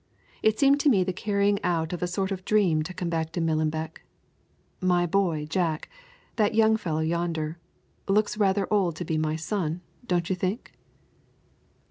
[0.41, 3.31] It seemed to me the carrying out of a sort of dream to come back
[3.33, 3.99] to Millenbeck.
[4.81, 5.91] My boy Jack
[6.37, 7.59] that young fellow yonder
[8.07, 10.73] looks rather old to be my son, don't you think?"